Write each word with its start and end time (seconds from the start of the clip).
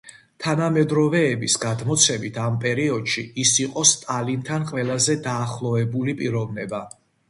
თანამედროვეების 0.43 1.57
გადმოცემით 1.65 2.41
ამ 2.47 2.57
პერიოდში 2.65 3.27
ის 3.45 3.55
იყო 3.69 3.87
სტალინთან 3.93 4.69
ყველაზე 4.75 5.21
დაახლოებული 5.31 6.23
პიროვნება. 6.25 6.87